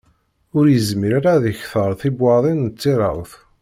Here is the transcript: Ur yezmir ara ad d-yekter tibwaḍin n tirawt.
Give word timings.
Ur 0.57 0.65
yezmir 0.69 1.11
ara 1.17 1.31
ad 1.35 1.41
d-yekter 1.43 1.91
tibwaḍin 1.99 2.59
n 2.67 2.75
tirawt. 2.81 3.33